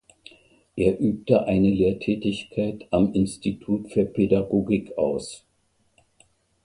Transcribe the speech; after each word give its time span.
Er 0.75 0.99
übte 0.99 1.45
eine 1.45 1.69
Lehrtätigkeit 1.69 2.87
am 2.89 3.13
Institut 3.13 3.91
für 3.91 4.05
Pädagogik 4.05 4.97
aus. 4.97 5.45